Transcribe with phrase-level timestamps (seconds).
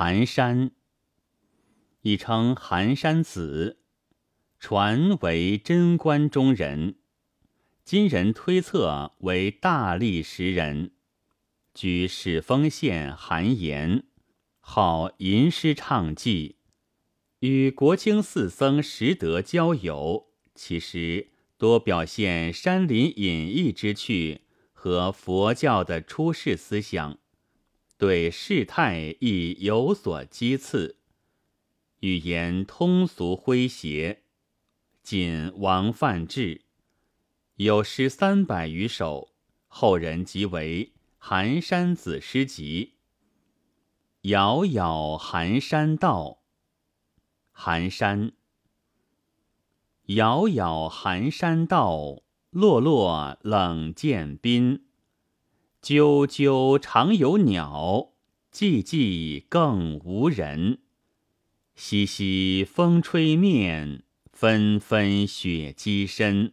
[0.00, 0.70] 寒山，
[2.02, 3.80] 亦称寒山子，
[4.60, 7.00] 传为贞观中人，
[7.84, 10.92] 今人推测为大历时人，
[11.74, 14.04] 居始丰县寒岩，
[14.60, 16.58] 好吟诗唱记，
[17.40, 24.42] 与国清寺僧拾得交友，其实多表现山林隐逸之趣
[24.72, 27.18] 和佛教的出世思想。
[27.98, 30.98] 对事态亦有所讥刺，
[31.98, 34.22] 语言通俗诙谐。
[35.02, 36.62] 仅王范志
[37.56, 39.30] 有诗三百余首，
[39.66, 40.86] 后人即为
[41.18, 42.94] 《寒山子诗集》。
[44.30, 46.42] 遥遥寒山道，
[47.50, 48.30] 寒山。
[50.04, 54.87] 遥遥寒山道，落落冷涧滨。
[55.82, 58.12] 啾啾常有鸟，
[58.52, 60.80] 寂寂更无人。
[61.76, 66.52] 淅淅风吹面，纷纷雪积身。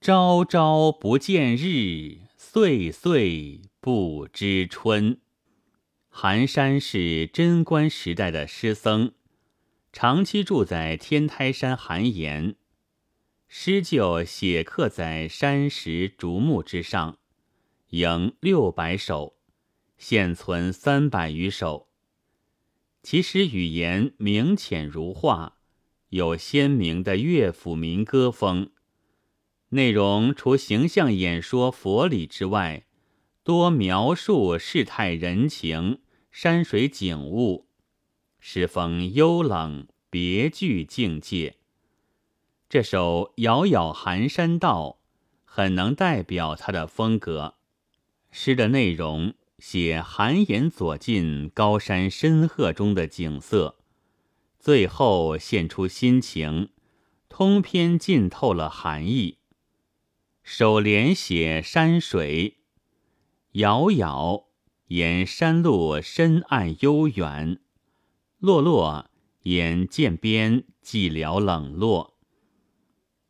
[0.00, 5.18] 朝朝不见日，岁岁不知春。
[6.08, 9.12] 寒山是贞观时代的诗僧，
[9.92, 12.54] 长期住在天台山寒岩，
[13.48, 17.18] 诗就写刻在山石竹木之上。
[17.90, 19.36] 营六百首，
[19.96, 21.88] 现存三百余首。
[23.00, 25.58] 其实语言明浅如画，
[26.08, 28.72] 有鲜明的乐府民歌风。
[29.68, 32.86] 内容除形象演说佛理之外，
[33.44, 36.00] 多描述世态人情、
[36.32, 37.68] 山水景物，
[38.40, 41.58] 诗风幽冷，别具境界。
[42.68, 44.98] 这首《遥遥寒山道》
[45.44, 47.54] 很能代表他的风格。
[48.38, 53.76] 诗的内容写寒岩左近高山深壑中的景色，
[54.58, 56.68] 最后现出心情，
[57.30, 59.38] 通篇浸透了寒意。
[60.42, 62.58] 首联写山水，
[63.52, 64.48] 遥遥
[64.88, 67.58] 言山路深暗悠远，
[68.38, 69.10] 落落
[69.44, 72.18] 言涧边寂寥冷落。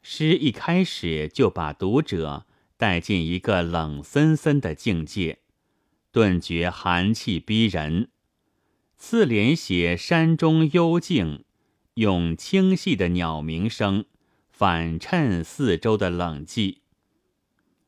[0.00, 2.46] 诗一开始就把读者。
[2.82, 5.38] 带进一个冷森森的境界，
[6.10, 8.08] 顿觉寒气逼人。
[8.96, 11.44] 次联写山中幽静，
[11.94, 14.06] 用清细的鸟鸣声
[14.50, 16.78] 反衬四周的冷寂。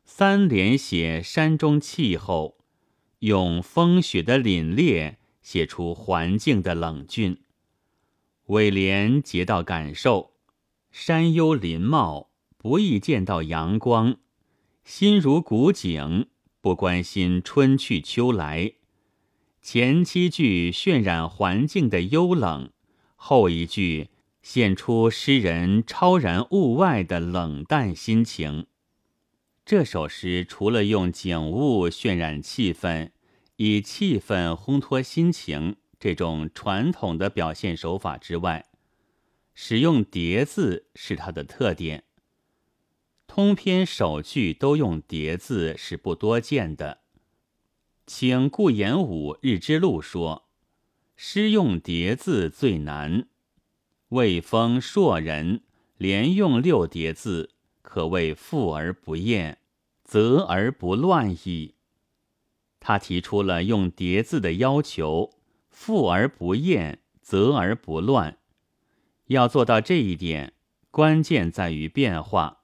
[0.04, 2.58] 三联写山中气候，
[3.18, 7.40] 用风雪的凛冽写出环境的冷峻。
[8.46, 10.34] 尾联结到感受，
[10.92, 14.18] 山幽林茂，不易见到阳光。
[14.84, 16.26] 心如古井，
[16.60, 18.74] 不关心春去秋来。
[19.62, 22.70] 前七句渲染环境的幽冷，
[23.16, 24.10] 后一句
[24.42, 28.66] 现出诗人超然物外的冷淡心情。
[29.64, 33.08] 这首诗除了用景物渲染气氛，
[33.56, 38.66] 以气氛烘托心情这种传统的表现手法之外，
[39.54, 42.03] 使用叠字是它的特点。
[43.26, 47.00] 通篇首句都用叠字是不多见的，
[48.06, 50.48] 请顾炎武《日之录》说
[51.16, 53.28] ：“诗用叠字最难。”
[54.10, 55.62] 魏风硕人
[55.96, 57.50] 连用六叠字，
[57.82, 59.58] 可谓富而不厌，
[60.04, 61.74] 择而不乱矣。
[62.78, 65.30] 他提出了用叠字的要求：
[65.70, 68.38] 富而不厌，择而不乱。
[69.28, 70.52] 要做到这一点，
[70.90, 72.63] 关键在于变化。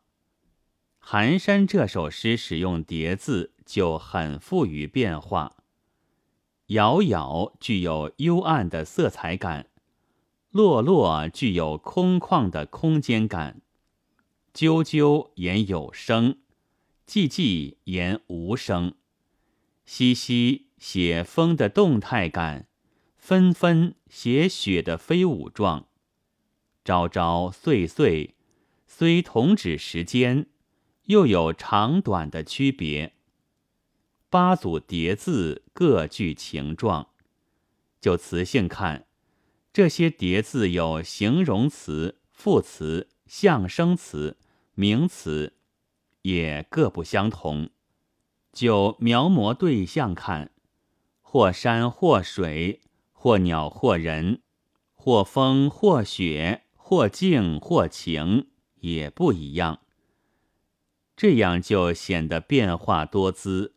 [1.00, 5.56] 寒山这首诗使用叠字就很富于变化，
[6.66, 9.66] 遥遥具有幽暗的色彩感，
[10.50, 13.60] 落落具有空旷的空间感，
[14.54, 16.38] 啾啾言有声，
[17.08, 18.94] 寂寂言无声，
[19.84, 22.68] 淅淅写风的动态感，
[23.16, 25.88] 纷纷写雪的飞舞状，
[26.84, 28.36] 朝朝岁岁
[28.86, 30.46] 虽同指时间。
[31.10, 33.14] 又有长短的区别。
[34.28, 37.08] 八组叠字各具情状。
[38.00, 39.08] 就词性看，
[39.72, 44.36] 这些叠字有形容词、副词、象声词、
[44.74, 45.54] 名词，
[46.22, 47.70] 也各不相同。
[48.52, 50.52] 就描摹对象看，
[51.20, 52.80] 或山或水，
[53.10, 54.42] 或鸟或人，
[54.94, 58.46] 或风或雪，或静或情，
[58.76, 59.80] 也不一样。
[61.20, 63.74] 这样就显得变化多姿，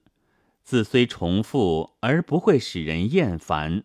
[0.63, 3.84] 字虽重复而不会使人厌烦，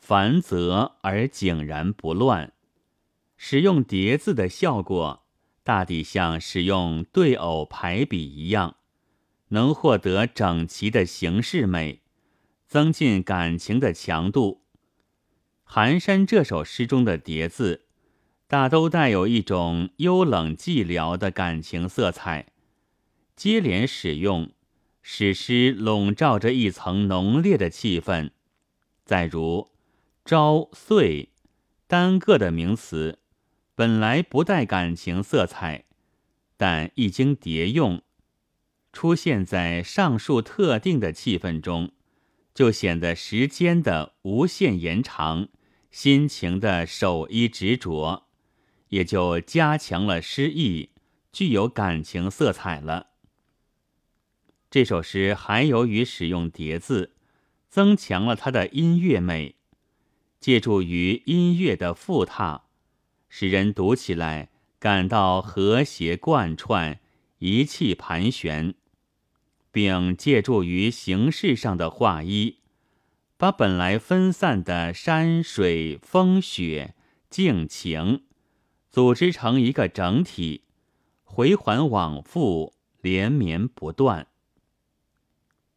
[0.00, 2.52] 繁则而井然不乱。
[3.36, 5.22] 使用叠字的效果，
[5.62, 8.74] 大抵像使用对偶排比一样，
[9.50, 12.00] 能获得整齐的形式美，
[12.66, 14.62] 增进感情的强度。
[15.62, 17.82] 寒山这首诗中的叠字，
[18.48, 22.46] 大都带有一种幽冷寂寥的感情色彩，
[23.40, 24.50] 接连使用，
[25.00, 28.32] 使诗笼罩着一层浓烈的气氛。
[29.06, 29.70] 再如。
[30.26, 31.30] 朝岁，
[31.86, 33.18] 单个的名词，
[33.74, 35.86] 本来不带感情色彩，
[36.58, 38.02] 但一经叠用，
[38.92, 41.92] 出现在上述特定的气氛中，
[42.52, 45.48] 就显得时间的无限延长，
[45.90, 48.26] 心情的守一执着，
[48.90, 50.90] 也就加强了诗意，
[51.32, 53.06] 具有感情色彩了。
[54.70, 57.10] 这首诗还由于使用叠字，
[57.68, 59.56] 增强了它的音乐美。
[60.38, 62.62] 借助于音乐的复沓，
[63.28, 67.00] 使人读起来感到和谐贯穿、
[67.40, 68.74] 一气盘旋，
[69.72, 72.58] 并借助于形式上的画一，
[73.36, 76.94] 把本来分散的山水、风雪、
[77.28, 78.22] 境情，
[78.88, 80.62] 组织成一个整体，
[81.24, 84.28] 回环往复，连绵不断。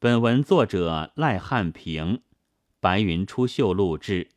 [0.04, 2.20] 本文作者赖汉平，
[2.82, 4.32] 白云出秀录制。